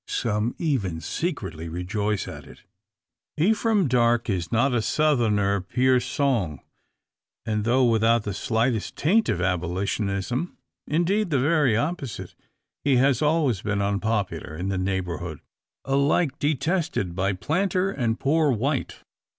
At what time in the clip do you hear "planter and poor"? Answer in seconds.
17.33-18.49